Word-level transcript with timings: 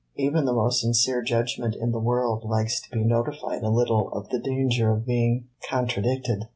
"Even 0.15 0.45
the 0.45 0.51
most 0.53 0.81
sincere 0.81 1.21
judgment 1.21 1.75
in 1.75 1.91
the 1.91 1.99
world 1.99 2.43
likes 2.43 2.81
to 2.81 2.89
be 2.89 3.03
notified 3.03 3.61
a 3.61 3.69
little 3.69 4.09
of 4.13 4.29
the 4.29 4.39
danger 4.39 4.89
of 4.89 5.05
being 5.05 5.49
contradicted." 5.69 6.45